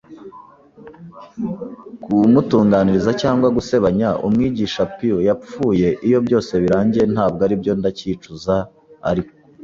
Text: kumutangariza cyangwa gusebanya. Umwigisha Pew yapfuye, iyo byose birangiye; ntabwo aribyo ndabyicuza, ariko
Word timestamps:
kumutangariza 2.03 3.11
cyangwa 3.21 3.47
gusebanya. 3.57 4.09
Umwigisha 4.25 4.83
Pew 4.95 5.17
yapfuye, 5.27 5.87
iyo 6.07 6.19
byose 6.25 6.51
birangiye; 6.63 7.05
ntabwo 7.13 7.41
aribyo 7.47 7.73
ndabyicuza, 7.79 8.55
ariko 9.09 9.31